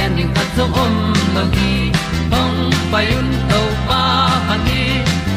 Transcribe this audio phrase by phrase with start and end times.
[0.00, 0.94] pi zo gen zo om
[1.34, 1.92] lo gi
[2.32, 4.02] hong pai un to pa
[4.48, 4.82] pa ni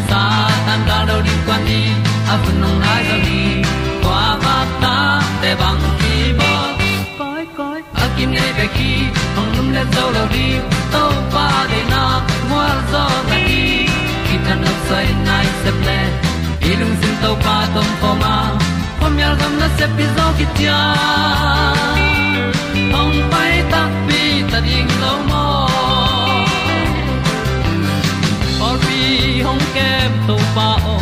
[0.10, 0.22] sa
[0.66, 1.82] tan da do di kwan ni
[2.32, 3.42] a bu nong nai zo ni
[4.04, 4.96] kwa ba ta
[5.42, 6.52] te bang ki bo
[7.20, 8.92] koi koi a kim nei be ki
[9.36, 10.48] hong lum le zo lo di
[10.94, 11.04] to
[11.34, 12.04] pa de na
[12.50, 13.62] mo zo ta ni
[14.26, 16.00] ki tan no sai nai se ple
[16.72, 18.36] ilung sin to pa tom ko ma.
[19.00, 20.80] Pom yal gam na se pi zo ki tia
[22.96, 24.23] hong pai ta pi
[24.54, 25.46] ta ding lo mo
[28.66, 28.98] or bi
[29.46, 30.98] hong kem to pa o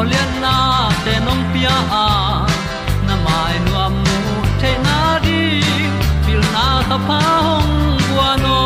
[0.00, 0.56] olian na
[1.04, 2.08] te nong pia a
[3.06, 4.18] na mai nu amo
[4.60, 5.40] te na di
[6.26, 7.72] pil na ta pa hong
[8.04, 8.60] bua no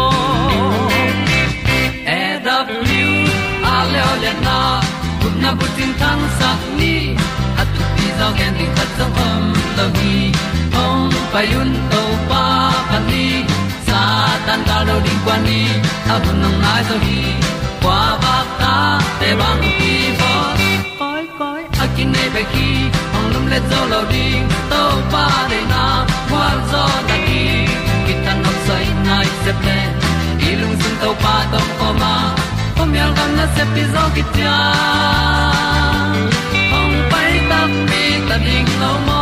[2.18, 3.14] e da blue
[3.72, 4.58] a le olian na
[5.20, 6.94] kun na bu tin tan sa ni.
[7.60, 9.42] At tu pi zo gen di khat zo om
[9.78, 10.16] lo gi
[10.76, 12.44] hong pa yun to pa
[12.90, 13.51] pa ni
[14.46, 15.62] tan cao do đi qua đi,
[16.08, 17.22] ta bu nang mai zo gi
[17.82, 20.32] qua ba ta te bang ki bo
[20.98, 22.68] koi koi a kin nei be ki
[23.16, 24.26] ong lum le zo lo di
[24.70, 24.82] to
[25.12, 25.84] pa de na
[26.30, 27.42] kwa zo ta ki
[28.06, 29.78] ki tan nok sai nai se ple
[30.60, 32.14] lung sun to pa tom ko ma.
[32.76, 34.56] Pom yal gam na se pi zo ki tia
[36.78, 39.21] ong pai ta mi ta ding lo mo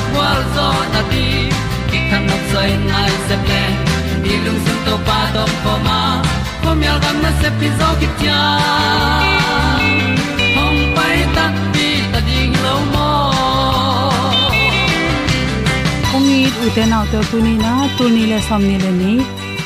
[0.55, 1.25] zo na ti
[1.89, 3.61] ki kan nok sai nai se ple
[4.23, 5.99] ni lung sun to pa do ko ma.
[6.63, 8.39] Ko mi al gam na se pi zo ki tia
[10.55, 13.11] hong pai ta pi ta ding lo mo
[16.09, 19.13] kongi uten auto tuni na tuni le somni le ni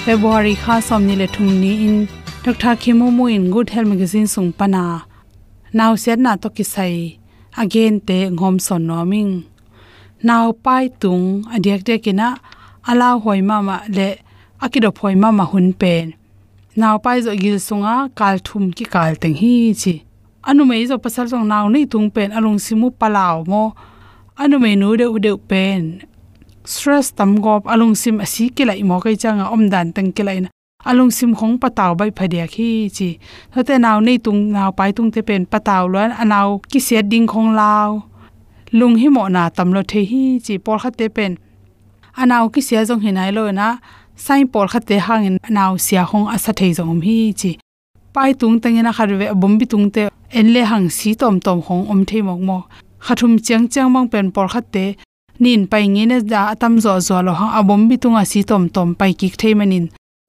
[0.05, 1.97] february kha somni le thumni in.
[2.45, 2.77] Dr
[3.35, 5.07] in good health magazine sung pana
[5.73, 7.17] now set na to kisai
[7.57, 9.31] again te ngom son noming
[10.23, 12.37] now pai tung adiak de kina
[12.87, 14.07] ala hoi mama, le
[14.61, 16.13] akido phoi mama hun pen.
[16.75, 19.93] Now pai zo gil sunga, kal thum ki kal teng hi chi.
[20.47, 23.63] Anu mei zo pasal song now nei tung pen, alung simu palaw mo.
[24.37, 25.81] Anu mei nu de u de pen.
[26.65, 30.23] Stress tam gop, alung sim asi ke lai mo kai changa om dan tang ke
[30.27, 30.49] lai na.
[30.85, 33.09] Alung sim khong pataw bai phadia khi chi.
[33.53, 37.27] Thote naw nei tung naw pai tung te pen pataw lon anaw ki se ding
[37.31, 37.89] khong law
[38.79, 41.33] lung hi mo na tam lo the hi chi por kha te pen
[42.21, 43.67] anaw ki se jong hinai lo na
[44.25, 46.03] sai por kha te hang in anaw sia
[46.35, 47.51] asa thei jong hi chi
[48.13, 50.03] pai tung tangena kharwe bombi tung te
[50.39, 52.57] enle hang si tom tom hong om thei mok mo
[53.05, 54.85] khathum chiang chiang mang pen por kha te
[55.43, 58.63] nin pai nge na da atam zo zo lo hang abom bi tunga si tom
[58.75, 59.85] tom pai ki thei manin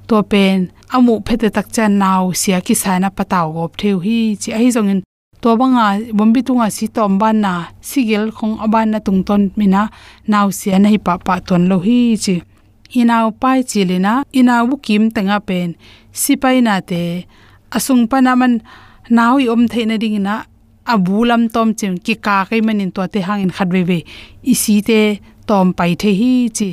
[0.08, 0.58] to pen
[0.94, 4.90] amu phete tak chan naw sia ki sana pataw gop theu hi chi ai zong
[4.92, 5.00] in
[5.46, 9.82] to banga bombi tunga si tom ban na sigel khong aban na tung ton mina
[10.26, 12.36] naw si na hi pa pa ton lo hi chi.
[13.00, 15.68] Inaw pai chi lina inaw bu kim tanga pen.
[16.20, 17.02] Sipai na te,
[17.76, 18.54] asung panaman
[19.42, 20.34] i om theina ding na,
[20.92, 23.98] abulam tom chim ki ka kai manin to te hangin khatwe we
[24.52, 25.00] isi te
[25.48, 26.70] tom pai the hi chi.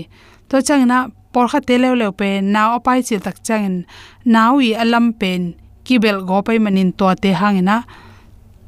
[0.50, 0.98] To chang na,
[1.34, 3.86] por kha te lew lew pe naw pai chi tak chang
[4.68, 5.42] i alam pen
[5.86, 7.78] kibel go pai manin to te hangina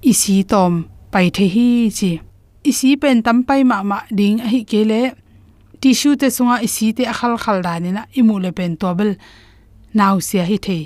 [0.01, 2.11] isi tom pai the hi chi
[2.63, 4.99] isi pen tam pai ma ma ding a hi ke le
[5.81, 9.11] tissue te sunga isi te akhal khal dani na imu le pen to bel
[9.97, 10.77] naw sia hi the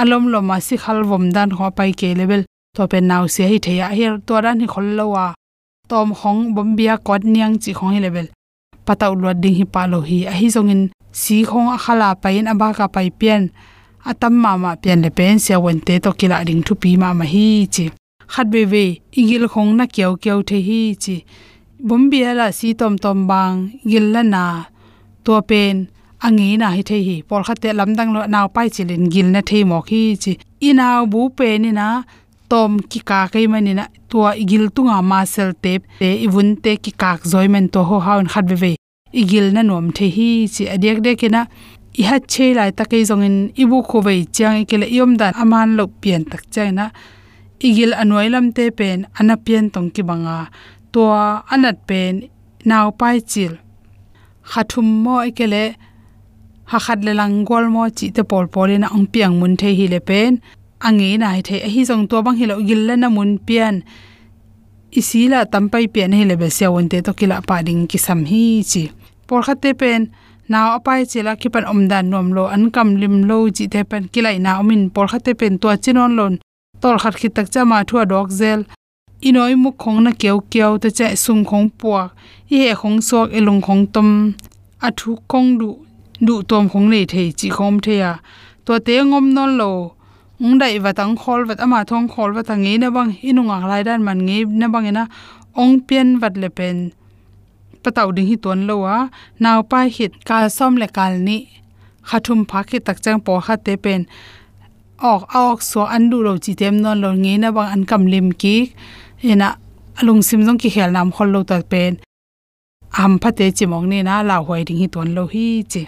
[0.00, 2.42] alom lo ma si khal vom dan ho pai ke level
[2.76, 5.06] to pen naw sia hi the ya her to ran hi khol lo
[5.90, 8.28] tom hong bom bia kot niang chi khong hi level
[8.88, 10.18] pataw lo ding hi pa lo hi.
[10.30, 10.82] A hi zongin
[11.12, 13.42] si khong akhala pain aba ka pai pian.
[14.10, 17.08] Atam ma ma pian le pen sia wen te to kila ding thu pi ma
[17.18, 17.84] ma hi chi
[18.32, 18.84] khat be ve
[19.20, 21.16] igil khong na kyau kyau the hi chi.
[21.86, 23.56] Bom bia la si tom tom bang
[23.90, 24.44] gil la na.
[25.24, 25.76] To pen
[26.26, 27.16] angi na hi the hi.
[27.28, 30.32] Por khate lamdang lo naw pai chilin gil na thei mo khi chi.
[30.68, 31.86] Inaw bu pe ni na
[32.50, 36.72] tom ki ka kai mani na tua igil tunga ma sel tep, te ibun te
[36.84, 38.72] ki kak zoimen to ho haun khat ve ve
[39.20, 40.64] igil na nom the hi chi.
[40.74, 41.42] Adek de kena
[42.00, 45.32] i ha che lai ta kai zongin ibu kho vei chang ikele e yom dan
[45.42, 46.84] aman lo pian tak chai na
[47.60, 49.34] igil anoi lam te pen ana
[49.74, 50.48] tong ki banga
[50.92, 51.02] to
[51.54, 52.14] anat pen
[52.64, 53.52] naw pai chil.
[54.50, 55.74] Khathum mo ekele
[56.70, 59.86] ha khat le lang gol mo chi te pol polina ang piang mun the hi
[59.94, 60.40] le pen.
[60.86, 63.82] Ange na hi the hi jong to bang hi lo gil la na mun pian.
[64.98, 68.20] Isila tampai pian hi le be se won te to kila pa ding ki sam
[68.30, 68.84] hi chi.
[69.26, 70.00] Por khat te pen
[70.48, 73.80] naw apai chela ki pan om dan nom lo an kam lim lo chi te
[73.90, 76.34] pen kilai na omin por khat te pen to chinon lon
[76.80, 78.60] tol khat khit tak cha ma thua dok zel.
[79.28, 82.08] Inoi mu khong na keu keu te cha sung khong puak.
[82.54, 84.10] I he khong sok elung khong tom.
[84.86, 85.68] A thu kong du
[86.26, 88.12] du tom khong nei thei chi khom the ya
[88.64, 89.70] to te ngom non lo.
[90.40, 93.10] Ung dai wa tang khol wat ama thong khol wa tang na bang.
[93.28, 95.04] Inunga lai dan man nge na bang ina
[95.60, 96.78] ong pian wat le pen.
[97.82, 98.96] Pataw ding hi ton lo wa.
[99.42, 101.38] Naw pa hit ka som le kal ni.
[102.08, 104.00] Khathum pha ki tak chang po kha te pen
[105.00, 108.06] ok ok, so an du ro chi tem non lo nge na bang an kam
[108.06, 108.72] lim ki.
[109.22, 109.48] Ena,
[109.98, 111.98] alung sim jong ki khel nam khol lo tak pen.
[113.02, 115.82] Am phate chimong ni na, la hoi ding hi ton lo hi che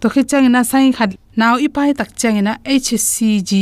[0.00, 3.52] to khi chang na sai khat naw i pai tak chang na hcg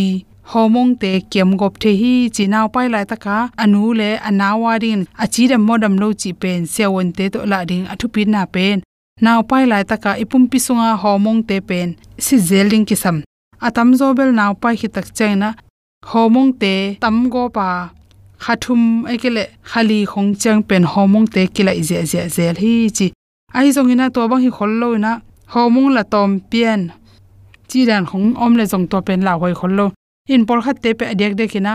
[0.53, 2.45] homong te kem gop the hi chi.
[2.47, 7.09] Naw pai lai taka anu le anawa rin achi dem modam lo chi pen sewon
[7.17, 8.77] te to la ding athu pin na pen.
[9.25, 11.89] Naw pai lai taka ipum pi sunga homong te pen,
[12.25, 13.17] si zeling ki sam
[13.67, 15.49] atam zo bel naw pai hi tak chang na,
[16.11, 16.73] homong te
[17.03, 17.67] tam go pa
[18.45, 23.07] khathum ekele khali khong chang pen homong te kila je je zel hi chi.
[23.59, 25.13] Ai zong ina to bang hi khol lo na
[25.53, 26.83] homong la tom pian.
[27.69, 29.87] Chi dan khong om le zong to pen la hoi khol lo.
[30.35, 31.73] In por khat te pe adek de kina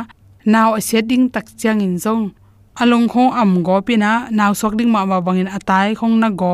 [0.54, 2.24] naw setting tak chang in zong.
[2.82, 6.54] Along kho am go pina naw sok ding ma ba bangin atai khong na go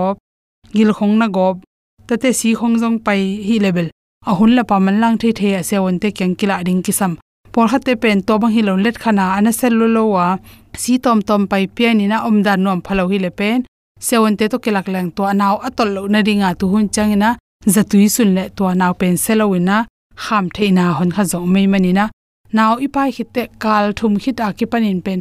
[0.76, 1.48] gil khong na go
[2.08, 3.88] tate si khong zong pai hi level
[4.26, 6.84] a hun la pa man lang the the a se won te kyang kila ding
[6.84, 7.18] kisam.
[7.52, 10.38] Por khat te pen to bang hi lon let khana ana sel lo lo wa.
[10.82, 13.58] Si tom tom pai pian ina om dan nom phalo hi le pen.
[14.00, 17.30] Sewon te to kelak lang to anaw atol lo na ringa tu hun changina
[17.74, 19.78] zatui sun le to naw pen selowina
[20.24, 22.06] kham theina hon kha zo mei manina
[22.56, 25.20] naw ipai hitte kal thum khita ki panin pen.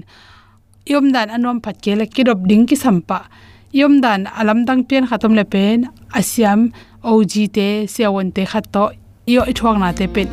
[0.93, 3.19] Yom dan anom phat ke le kidop ding ki sampa
[3.73, 5.79] yom dan alam dang pian khatom le pen.
[6.19, 6.61] Asiam
[7.03, 7.25] og
[7.55, 8.91] te, siawan te khat to
[9.27, 10.29] iyo i thok na te pen.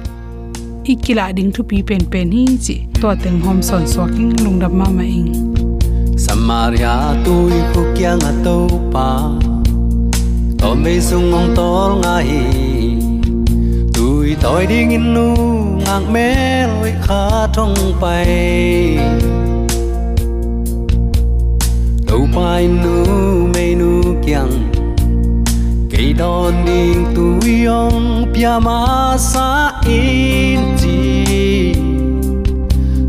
[0.86, 4.74] Ikila ding thu pi pen pen hi chi, to teng hom son swaking king lungdam
[4.80, 5.32] ma ma ing.
[6.18, 6.96] Samaria
[7.26, 8.58] tôi khu kia ngà to
[8.94, 9.10] pa.
[10.60, 12.28] To me sung ngong tol ngai
[13.94, 15.36] tôi tôi đi in nu
[15.86, 18.98] ngang mê loi khá thong bay
[22.08, 23.06] to pai nu
[23.54, 24.85] mê nu kyang
[25.98, 31.74] cây đòn đi tôi ông pia ma sa in chi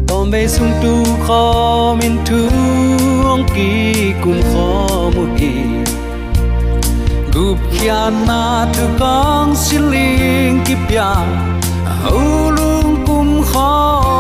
[0.09, 2.39] tom be sung tu kho min tu
[3.25, 5.53] ong ki kum kho mu ki
[7.35, 11.15] gup kya na tu kong siling ki pya
[12.05, 14.16] Hulung kum kho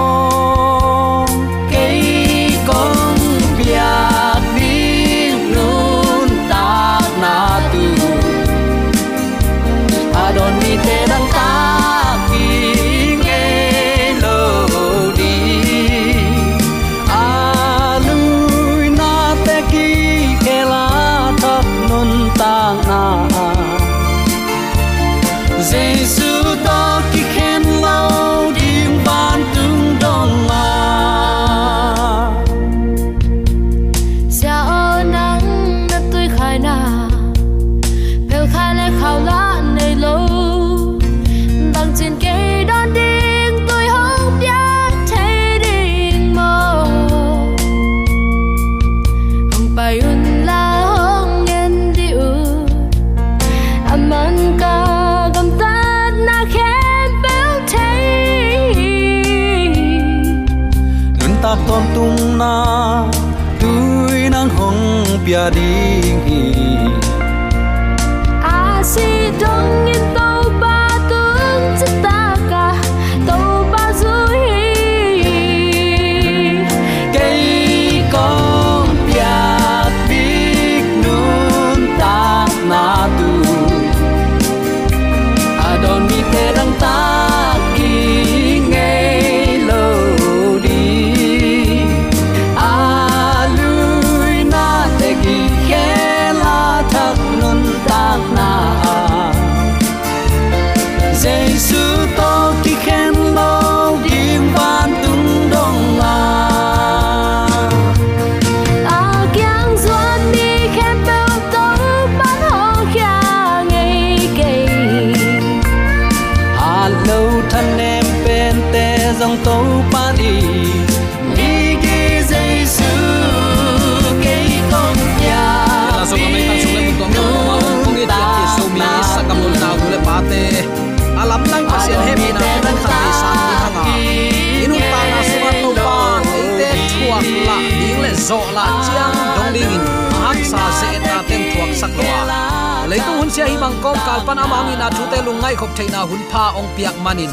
[143.82, 147.30] kom kalpan pan amang ina thu te lungai khop theina hun pha ong piak manin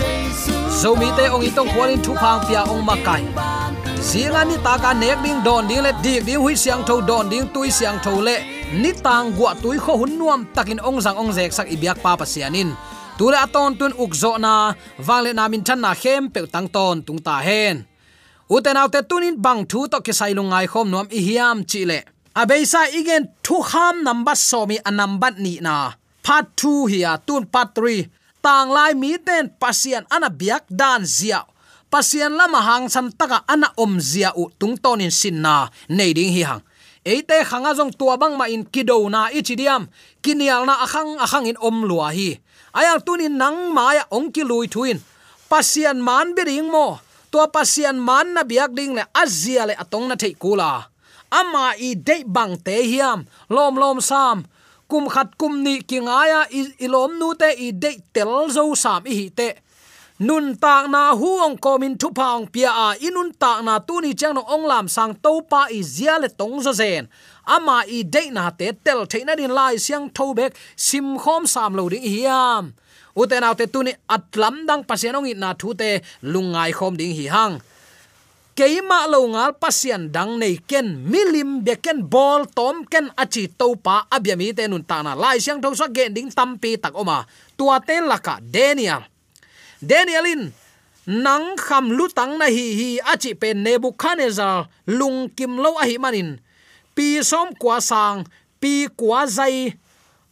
[0.82, 3.24] zomi te ong itong khwalin thu phang pia ong makai
[4.10, 7.26] zinga ni ta ka nek ding don ding le dik ding hui siang tho don
[7.32, 8.36] ding tui siang tho le
[8.82, 12.12] ni tang gwa tui kho hun nuam takin ong jang ong zek sak ibyak pa
[12.20, 12.70] pa sianin
[13.18, 14.54] tule aton tun ukzo na
[15.08, 17.76] wangle na min than na khem pe tang ton tung ta hen
[18.56, 22.00] uten autte tunin bang thu to ke sai lungai khom nuam i hiam chi le
[22.42, 28.08] abeisa igen thu ham number somi anambat ni na part 2 hiya tun part 3
[28.40, 31.44] tang lai mi ten pasien ana biak dan zia
[31.94, 35.70] pasien lama hang san taka ana om zia u tung tonin sin na.
[35.94, 36.66] Nei ding hi hang.
[37.06, 39.86] Eite khanga jong tua bang ma in kido na ichidiam
[40.26, 42.42] kinial na akhang akhang in om lua hi.
[42.74, 44.98] Ayang tunin nang maya ong ki lui thuin
[45.46, 46.98] pasian man bi ring mo.
[47.30, 50.90] Tua pasian man na biak ding le azia le atong na thei kula.
[51.30, 53.30] Ama i de bang te hiam.
[53.54, 54.50] Lom lom sam
[54.94, 56.46] kum khat kum ni kingaya
[56.86, 59.50] ilom nu te i de tel zo sam hi te.
[60.28, 62.88] Nun tak na huong komin thu pang pia a.
[63.08, 66.30] Inun tak na tu ni chang no ong lam sang to pa i zia le
[66.40, 67.10] tong zo zen.
[67.56, 70.54] Ama i de na te tel theina din lai siang tho bek
[70.88, 72.64] sim khom sam lo ding hiam
[73.22, 75.90] uten autte tu ni atlam dang pasianong i na thu te
[76.34, 77.56] lungai khom ding hi hang
[78.54, 84.06] keima lo ngal pasian dang nei ken milim beken bol tom ken achi to pa
[84.10, 87.26] abyami te nun tana lai siang tho sa gen ding tampi tak oma.
[87.58, 89.02] Tua te laka daniel.
[89.82, 90.54] Danielin
[91.06, 95.98] nang kham lu tang na hi hi achi pe nebukhanezar lung kim lo a hi
[95.98, 96.40] manin.
[96.94, 98.22] Pi som kwa sang,
[98.62, 99.74] pi kwa zai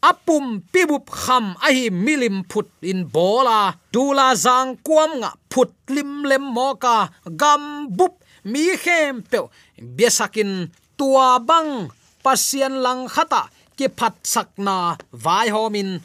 [0.01, 3.77] apum pibup kham ahi milim phut in bola.
[3.93, 7.09] Dula zang kuam nga phut lim lem moka.
[7.37, 9.39] Gam bup mi khem pe
[9.77, 11.89] besakin tua bang
[12.25, 13.49] pasian lang khata.
[13.77, 16.01] Ki phat sakna vai homin.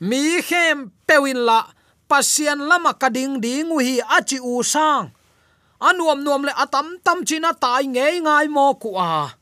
[0.00, 1.60] Mi khem pewin la
[2.08, 5.12] pasian lama kading ding hi achi u sang.
[5.80, 9.32] Anuam nuam le atam tam china tai nge ngai mo ku a.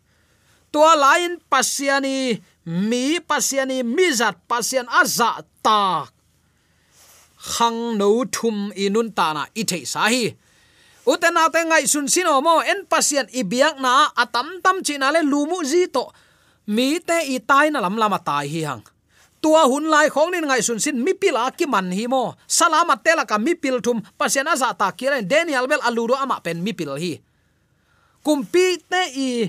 [0.73, 6.05] Tua lain pasiani mi pasiani mizat pasian aza ta.
[7.41, 10.37] Khang no thum inun ta na i thei sa hi.
[11.09, 15.65] Utena te ngai sun sino mo, en pasian ibiak na atam tam china le lumu
[15.65, 16.05] ji to.
[16.69, 18.85] Mi te i tai na lam lama tai hi hang.
[19.41, 22.37] Tua hun lai khong nin ngai sun sin, mi pila ki man hi mo.
[22.45, 26.61] Salamat tela ka mi pil thum, pasian aza ta kiren daniel bel aluro ama pen
[26.61, 27.17] mi pil hi.
[28.21, 29.49] Kumpi te i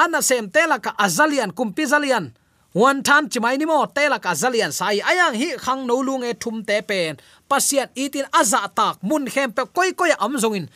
[0.00, 2.32] ana sem tela ka azalian kumpi zalian
[2.76, 5.00] wan than chimai ni mo tela ka zalian sai.
[5.00, 7.16] Ayang hi khang no lung e thum te pen.
[7.48, 10.68] Pasian itin aza tak, mun hem pe koi koi am zongin.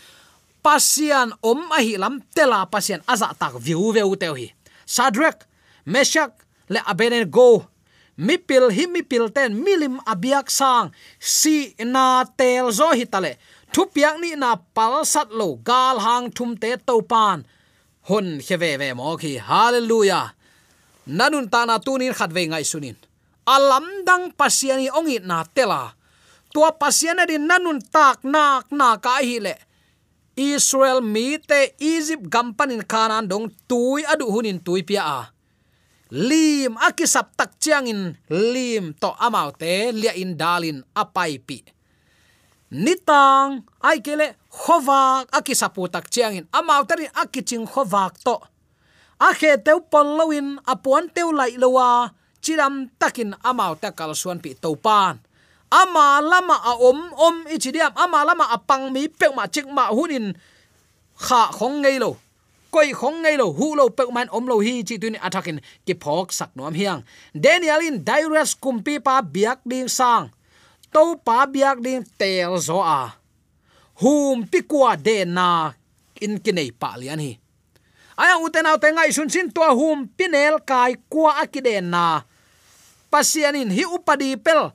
[0.65, 4.49] Pasian om a hi lam tela pasian aza tak view veu teu hi.
[4.87, 5.45] Sadrek,
[5.93, 6.33] meshak,
[6.73, 7.69] le abednego
[8.17, 10.89] mipil hi mipil ten milim abiak sang.
[11.21, 13.37] Si na tel zo hi tale
[13.73, 17.45] thu piak ni na pal sat lo, gal hang thum te to pan
[18.09, 19.37] hon kheve ve mo khi.
[19.37, 20.40] Hallelujah
[21.07, 22.97] nanun ta na tunin khat ve ngai sunin.
[23.47, 25.97] Alam dang pasiani ongi na tela.
[26.51, 29.55] Tua pasiana din nanun tak nak na ka hi le.
[30.37, 35.21] Israel mi te Egypt gampanin kanan dong tui adu hunin tui pia a.
[36.11, 41.63] Lim akisap tak chiangin lim to amaute lia in dalin apai pi.
[42.71, 48.39] Nitang, ai kele khowak akisapu tak chiangin amau tari akiching khowak to
[49.21, 52.09] a khe teu pol loin apuan teu lai lowa
[52.41, 55.21] chiram takin amau ta kal suan pi to pan.
[55.71, 60.35] Ama lama a om om ichidiam ama lama apang mi pek ma chik ma hunin
[61.15, 62.19] kha khong ngei lo,
[62.75, 65.95] koi khong ngei lo, hu lo pek man om lo hi chi tuin attackin ki
[66.03, 67.01] phok sak nom hiang.
[67.37, 70.35] Daniel in direct kumpi pa biak ding sang
[70.91, 73.15] to pa biak ding tel zo a.
[74.01, 75.71] Hum pikwa de na
[76.25, 77.40] in kinai pa lian hi
[78.21, 82.23] aya uten au tengai sun sin to hum, pinel kai kwa akiden na
[83.11, 84.71] pasianin hi upadi pel,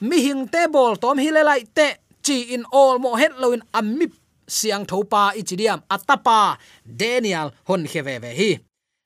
[0.00, 3.62] mi hing te bol tom hi le lai te, chi in all mo het loin
[3.74, 4.06] ammi
[4.48, 8.50] siang thopa ichidiam atapa, daniel hon kheve ve hi.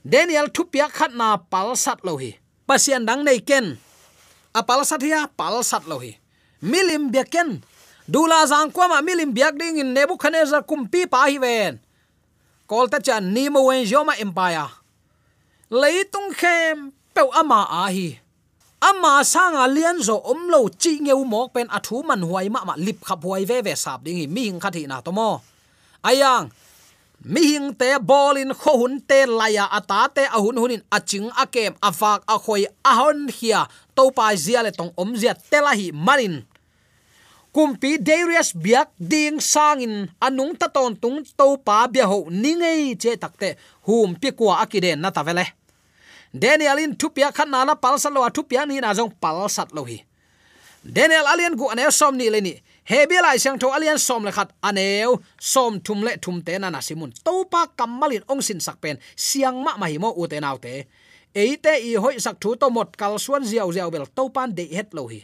[0.05, 2.37] Daniel thupia khatna pal sat lo hi.
[2.69, 3.77] Pasian dang nei ken,
[4.53, 6.13] a pal sat hi pal sat lo hi.
[6.63, 7.61] Milim biaken
[8.09, 11.84] dula zang kwa ma milim biak ding in nebuchadnezzar kumpi pa hi ven
[12.67, 14.69] kol ta chan ni mo wen joma empire.
[15.71, 18.21] Leitung khem pe ama a hi.
[18.85, 23.01] Ama sanga lian zo omlo chi ngeu mok pen athu man huai ma ma lip
[23.07, 25.41] khap huai ve ve sap ding mi hing khathi na to mo.
[26.05, 26.53] Ayang,
[27.25, 32.21] mi hing te bolin kho hun te laya ata te ahun hunin aching akem afak
[32.29, 33.65] akhoi ahon hia.
[33.97, 36.45] To pa zia le tong om zia telahi marin
[37.55, 43.15] kumpi darius biak ding sangin anung ta ton tung to pa bia ho ningei che
[43.15, 43.55] takte
[43.87, 45.47] hum pi kwa akide na ta vele.
[46.35, 49.87] Daniel in thupia khan na la pal salo thupia ni na jong pal sat lo
[49.87, 50.03] hi.
[50.83, 52.59] Daniel alian gu anel som ni le ni.
[52.91, 56.75] Hebi lai sang tho alian som le khat aneu som thum le thum te na
[56.75, 58.99] na simun to pa kamalin ong sin sak pen.
[59.15, 60.91] Siang ma ma hi mo u te nau te.
[61.35, 64.67] Eite i hoi sak thu to mot kal suan ziaw ziaw bel to pan de
[64.75, 65.23] het lo hi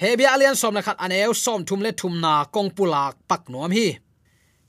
[0.00, 3.70] hebi alian som na khat aneu som thum le thum na kong pulak pak nom
[3.70, 3.98] hi.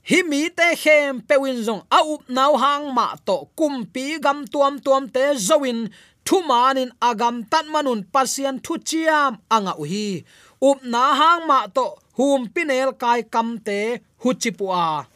[0.08, 4.38] Hi mi te khem pewin zong a up nau hang ma to kum pi gam
[4.52, 5.80] tuam tuam te zoin
[6.26, 10.08] thu manin agam tat manun pasian thu chiam anga u hi.
[10.68, 13.78] Up na hang ma to hum pinel kai kam te
[14.22, 15.06] hu chipua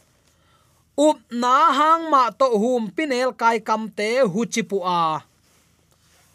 [1.06, 5.22] up na hang ma to hum pinel kai kam te hu chipua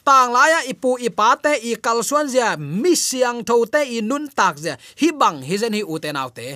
[0.06, 4.78] tang laya ipu ipate i kalsuan zia, mi siang tho te i nun tak zia.
[5.02, 6.48] Hi bang, hi zen hi uten te te.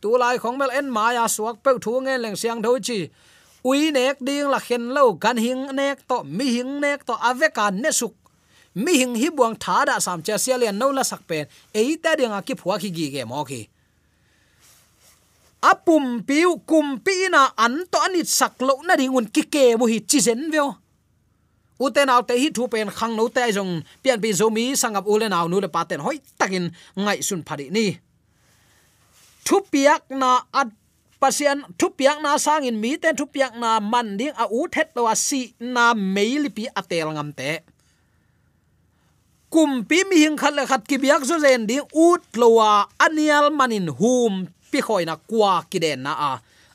[0.00, 3.08] Tu lai khong mel en maya suak pe thu nge leng siang tho chi.
[3.64, 7.70] Ui nek ding la khen lo, gan hing nek to, mi hing nek to aveka
[7.72, 8.14] ne suk.
[8.74, 11.46] Mi hing hi buang tha da sam cha sia lian no la sak pen.
[11.74, 13.68] Ei ta ding a ki phua ki gi ge mo ki
[15.64, 19.86] apum piu, kum pi na an to ani sak lo na ringun ki ke mu
[19.88, 20.83] hi chi zen veo
[21.78, 25.32] uten aw te hi thu pen khang no te jong pian pi zomi sangap ulen
[25.32, 27.98] au nu le paten hoi, takin ngai sun phari ni.
[29.44, 30.68] Thu piak na at
[31.20, 34.60] pasian, thu piak na sang in mi ten thu piak na man ding a u
[34.74, 37.50] thet lo si na meili pi atel ngam te.
[39.52, 42.70] Kum pi mi hing khat le khat ki biak zo zen ding ut lowa
[43.04, 46.32] anial manin hum pi khoina kwa ki den na a.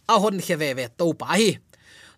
[0.09, 1.49] A hon kheve ve to pa hi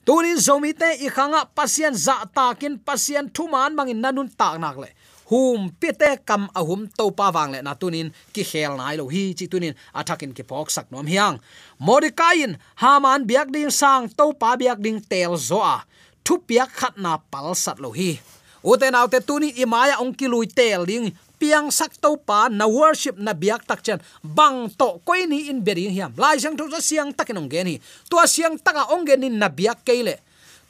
[0.05, 4.89] tunin zomi te i khanga pasien za takin pasian thuman mangin nanun tak nak le.
[5.31, 9.33] Hum pite kam ahum to pa wang le na tunin ki khel nai lo hi
[9.37, 11.39] chi tunin athakin ki pok sak nom hiang.
[11.79, 15.77] Modikain haman biak ding sang to pa biak ding tel zo a.
[16.25, 18.19] Thu piak khat na pal sat lo hi
[18.63, 23.33] uten autte tuni imaya ongki lui tel ding piang sak to pa, na worship, na
[23.33, 27.33] biak tak chen bang to koi ni in beri hiam lai jang tho siang tak
[27.33, 30.21] nong à, gen hi to siang taka ong gen in na biak keile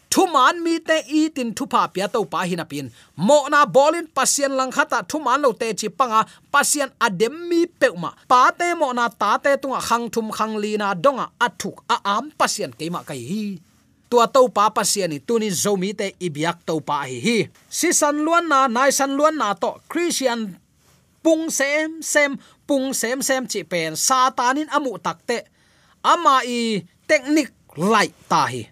[0.08, 3.68] thu man mi te i tin thu pa pia to pa hin apin mo na
[3.68, 7.68] bolin pasien lang khata à, thu man lo te chi panga à, pasien adem mi
[7.68, 11.84] peuma pa te mo na ta te tunga khang thum khang li na donga athuk
[11.94, 13.71] a am pasien keima kai hi
[14.12, 17.38] tua to pa pasien ni tuni zomi te ibyak to pa hi hi.
[17.72, 20.60] Si san luan na, nai san luan na to, christian
[21.24, 22.36] pung sem sem,
[22.68, 25.48] pung sem sem chi pen, satanin amu takte
[26.04, 28.68] ama i technique lai ta hi.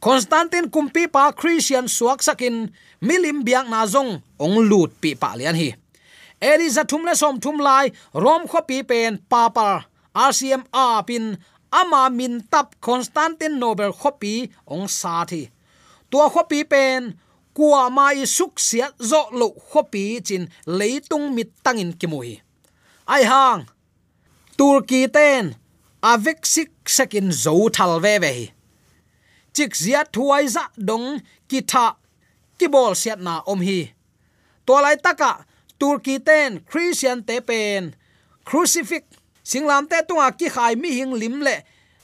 [0.00, 2.72] Constantine kumpi pa, Christian suak sakin,
[3.04, 5.76] milim biang na zong, ong lut pi pa lian hi.
[6.40, 9.84] Eliza thum le som thum lai, rom kho pi pen, papa
[10.16, 11.36] RCM a pin
[11.72, 15.48] ama min tap Constantine Nobel khopi ong sa thi
[16.10, 17.02] tua khopi pen
[17.54, 22.40] kwa mai suk sia zo lo khopi chin leitung mit tangin kimui.
[23.06, 23.62] Ai hang?
[24.58, 25.54] Turki ten
[26.02, 28.32] avek sik sekin zo thal ve ve
[29.54, 31.06] chik zia thuai za dong
[31.48, 31.86] ki tha
[32.58, 33.80] ki bol siat na om hi.
[34.66, 35.32] To lai taka,
[35.80, 37.94] turkey ten, christian te pen,
[38.44, 39.04] crucifix
[39.50, 41.56] singlam te tunga ki khai mi hing lim le.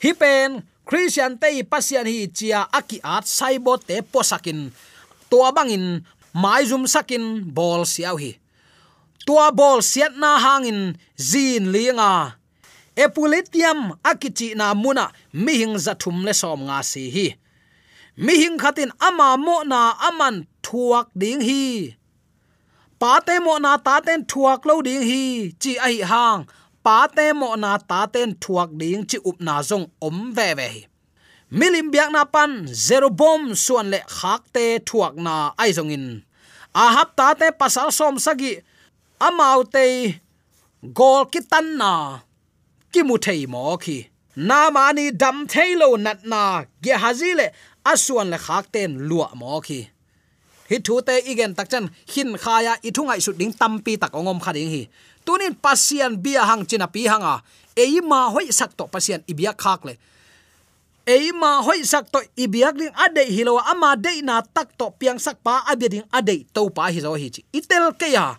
[0.02, 4.60] Hi pen christian te pasian hi chia aki at saibo te posakin
[5.30, 6.04] tua bangin,
[6.34, 8.36] mai zum sakin, bol siau hi.
[9.26, 12.38] Tua bol siat na hangin, zin linga
[12.96, 17.26] epulitiam akichi na muna, mi hing zathum le som nga si hi.
[18.16, 21.92] Mi hing khatin ama mo na aman thuak ding hi.
[22.96, 26.48] Pa te mo na ta ten thuak lo ding hi, chi ai hang
[26.86, 30.68] pa te mo na ta ten thuak ding chi up na zong om ve ve
[31.50, 36.06] milim biak na pan, zero bom suan le khak te thuak na ai zong in.
[36.74, 38.52] A hap ta te pasal som sagi
[39.26, 39.84] amau te
[40.98, 41.92] gol kitan na,
[42.92, 43.98] ki mu thei mo khi.
[44.36, 46.42] Na mani dam thailo nat na,
[46.84, 47.46] ge hazile
[47.84, 49.80] asuan le khak ten lua mo khi.
[50.68, 54.52] Hi thu te igen tak chan, hin khaya ithungai su ding tampi tak ongom kha
[54.56, 54.82] ding hi
[55.26, 57.42] tunin pasian bia hang china pi hanga
[57.74, 59.94] eima hoi sak to pasian ibia khak le
[61.06, 65.42] eima hoi sak to ibiak ding ade hilo ama de na tak to piang sak
[65.42, 68.38] pa abia ding ade to pa hi zo hi chi itel ke ya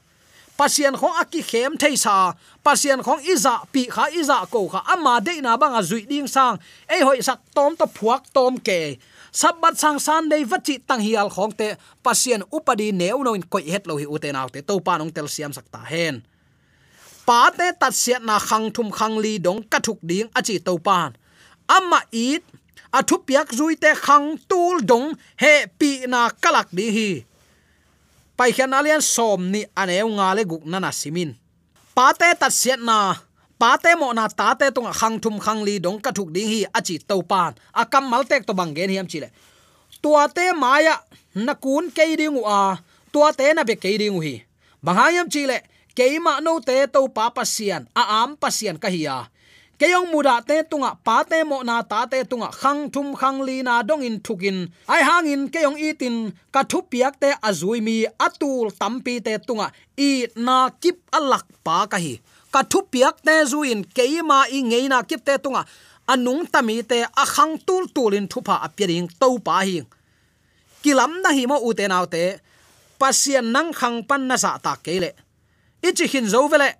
[0.58, 2.34] pasian khong aki khem thei sa
[2.66, 6.58] pasian khong iza, pi kha iza ko kha ama de na banga zui ding sang.
[6.90, 8.98] Ei hoi sak tom to phuak tom ke.
[9.32, 11.78] Sabat sang san dei vachi tang hial khong te.
[12.04, 14.68] Pasien upadi neu no in koi het lo hi uten autte te.
[14.68, 16.26] To pa nong tel siam sakta hen
[17.28, 20.74] pa te tat siat na khang thum khang li dong ka thuk ding achi to
[20.88, 21.12] pan
[21.76, 22.44] amma it
[22.98, 25.08] a thu piak zui te khang tul dong
[25.42, 27.10] he pi na kalak di hi.
[28.38, 31.30] Pai khian alian som ni aneu nga le guk nana simin.
[31.96, 32.98] Pa te tat siat na
[33.60, 36.48] pa te mo na ta te tung khang thum khang li dong ka thuk ding
[36.54, 39.30] hi achi to pan akam mal tek to bang gen hiam chile
[40.02, 40.96] tua te maya
[41.46, 42.78] na kun ke ding a,
[43.14, 44.36] tua te na be ke ding hi.
[44.86, 45.58] Bangayam chile
[45.98, 49.18] keima no te to pa pasian, a am pasian ka hiya
[49.78, 53.62] keyong muda te tunga pa te mo na ta te tunga khang thum khang li
[53.62, 54.58] na dong in thukin.
[54.90, 60.26] Ai hangin keyong itin, ka thu piak te azui mi atul tampi te tunga i
[60.36, 62.18] na kip alak pa ka hi
[62.54, 65.62] ka thu piak te zuin keima i ngeina kip te tunga
[66.14, 69.78] anung tami te a khang tul tulin thupa apiring to pa hi.
[70.82, 72.24] Kilam na hi mo u te naw te,
[73.00, 75.27] pasian nang khang pan na sa ta kele
[75.82, 76.76] ichi hin zo vele.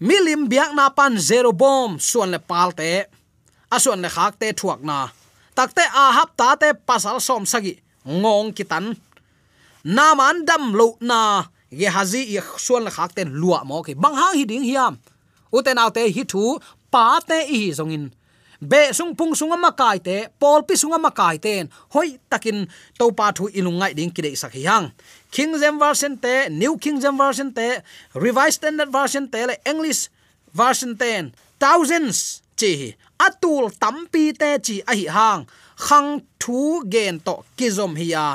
[0.00, 3.06] Milim biak na pan zero bom, suan le palte
[3.70, 5.08] asuan le khak te thuak na.
[5.56, 7.74] Takte a hap ta te pasal som sagi.
[8.06, 8.96] Ngong kitan.
[9.84, 11.44] Na man dam lo na.
[11.70, 13.94] Ge hazi i suan le khak te lua mo ke.
[13.94, 14.98] Bang hang hi ding hiam.
[15.54, 16.58] Uten autte hi thu,
[16.90, 18.10] pa te i zongin
[18.64, 21.68] be sung pung sunga makai te pol pi sunga makai ten.
[21.94, 22.66] Hoi takin
[22.98, 24.92] to pa thu ilungai ding kide sak hang
[25.34, 27.82] king james version te, new king james version te,
[28.14, 30.06] revised standard version te le english
[30.54, 35.42] version ten thousands chi atul tampi te chi a hi hang,
[35.86, 38.26] khang thu gen to kizom hiya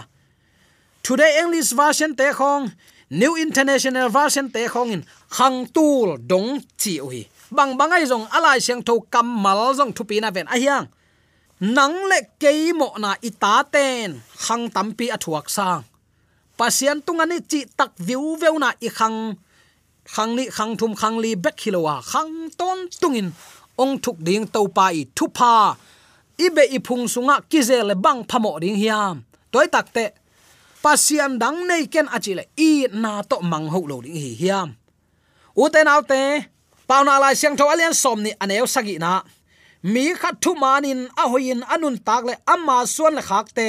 [1.01, 2.67] today english version te khong,
[3.09, 5.03] new international version te khong in
[5.37, 7.23] khang tul dong chi ui
[7.55, 10.87] bang bangai jong alai siang tho kamal jong thu pi na ven a hiang
[11.59, 15.83] nang le kei mo na ita ten, khang tampi athuak sang
[16.59, 19.19] pasian tungani chi tak view veu na i khang.
[20.13, 23.27] Khang ni khang thum khang li bek hilowa khang ton tungin.
[23.83, 25.53] Ong thuk ding to pa i thu pa
[26.45, 29.15] ibe i phung sunga kizel bang phamo ding hiam.
[29.51, 30.05] Toy takte
[30.83, 34.69] pasian dang nei ken achile i na to mang ho lo ding hi hiam.
[35.63, 36.21] Uten autte
[36.87, 39.11] pauna lai siang tho alian som ni aneu sagi na.
[39.93, 43.67] Mi khat thu manin a hoin anun tak le amma suan le khakte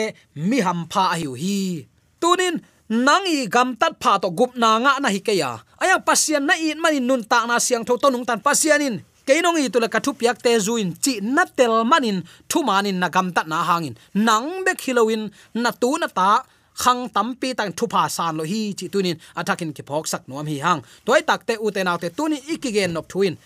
[0.48, 1.86] mi ham pha hiu hi.
[2.20, 2.56] Tunin
[2.90, 5.62] nangi gam tat pha to gup na nga na hi ke ya.
[5.78, 9.62] Aya pasian na in manin nun ta na siang tho to nung tan pasianin keinong
[9.62, 12.18] i tula kathu piak te zuin chi na tel manin,
[12.50, 16.42] thu manin na gam tat na hangin nang be khilowin na tu na ta,
[16.82, 20.46] khang tampi tang thu pha san lo hi chi tunin athakin ki phok sak nuam
[20.50, 20.82] hi hang.
[21.06, 23.38] Toy takte ute naute tuni ikigen nop thuin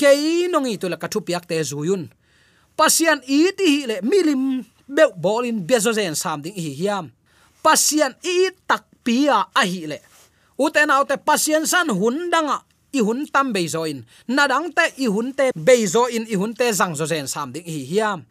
[0.00, 2.02] kei nongi tula ka thu piak te zuyun
[2.76, 4.44] pasian i ti hi le milim
[4.96, 7.06] be bolin bezozen sam ding hi hiam
[7.62, 9.98] pasien i tak pia a hi le.
[10.58, 12.60] Uten autte pasien san hundanga
[12.92, 16.54] i hun tam be zoin nadang te i hun te be zo in, i hun
[16.54, 18.24] te zang zo zen sam ding hi hiam.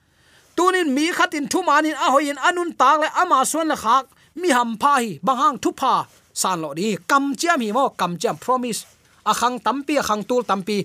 [0.55, 4.05] Tunin mi khatin thu manin a hoin anun tak le ama suan le khak.
[4.35, 5.93] Mi ham pha hi, bang hang thu pha.
[6.33, 8.85] San lo di, kam chiam hi mo, kam chiam, promise.
[9.25, 10.77] A khang tampi a khang tul tampi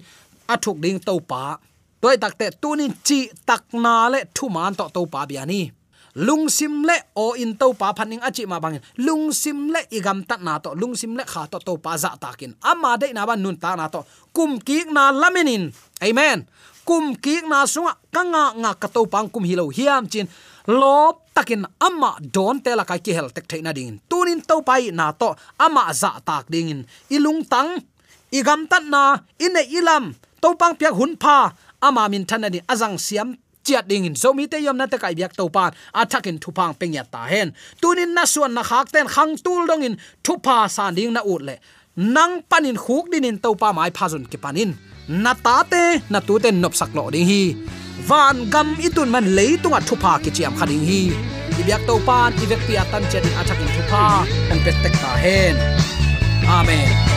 [0.48, 1.59] a thuk ding to pa.
[2.00, 5.44] Toy takte tunin chi tak na le thu man to to pa bia
[6.16, 10.40] lung sim le, o in to pa phaning achi ma bangin lungsim le igam tat
[10.40, 10.72] na to.
[10.72, 13.88] Lungsim le, kha to to pa za takin ama de na ban nun ta na
[13.92, 14.00] to.
[14.33, 15.68] Kum ki na laminin
[16.00, 16.48] amen.
[16.88, 20.24] Kum ki na sunga kanga nga ka to pang kum hilo hiam chin.
[20.66, 24.88] Lop takin ama don te la kai ki hel tek theina ding tunin to pai
[24.90, 26.81] na to ama za tak ding in.
[27.12, 27.76] Ilung tang
[28.33, 31.52] igam tat na ine ilam to pang piak hun pha
[31.83, 35.33] ama min thanani azang siam chiat ding in zomi te yom na te kai biak
[35.38, 35.72] to pan
[36.31, 37.48] in thupang pengya ta hen.
[37.81, 41.42] Tunin na suan na khak ten khang tul dong in thupa san ding na ut
[41.48, 41.57] le.
[41.96, 44.70] Nang panin khuk din in to pa mai phazun ki panin
[45.09, 47.42] na ta te, na tu te nop sak lo ding hi.
[48.09, 51.00] Van gam itun man leitunga thupa ki chiam khading hi.
[51.61, 54.05] Ibyak to pan ibek pi atan chen athakin thupa
[54.48, 55.55] kan pet tek ta hen.
[56.59, 57.15] Amen.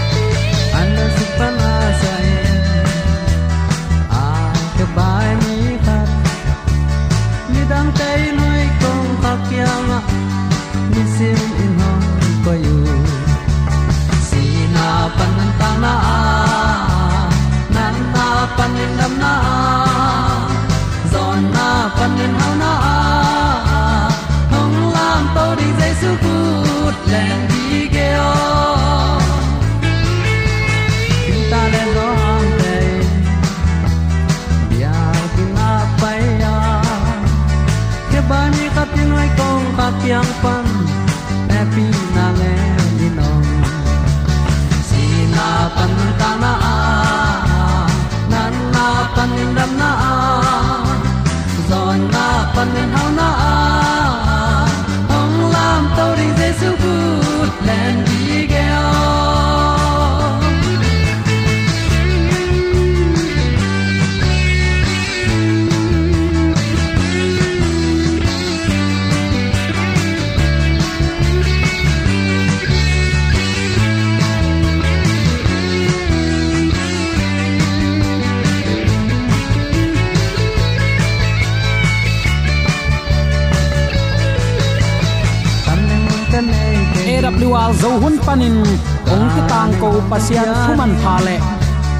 [87.70, 88.66] AWR zo hun panin
[89.14, 91.38] ong ki tang ko pasian thuman pha le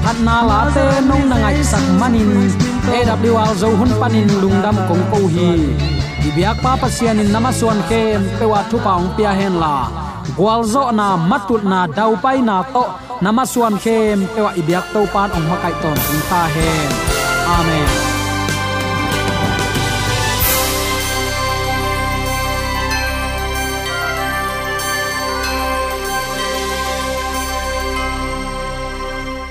[0.02, 2.50] phat na la te nong na ngai sak manin
[2.90, 5.50] AWR zo hun panin lungdam kong ko hi
[6.26, 8.02] ibyak pa pasian in namaswan ke
[8.38, 9.74] pewa thu paung pia hen la.
[10.36, 12.84] Gwal zo na matut na dau pai na to
[13.22, 15.98] namaswan kem pewa ibyak to pan ong makai ton
[16.30, 16.90] ta hen.
[17.56, 18.09] Amen.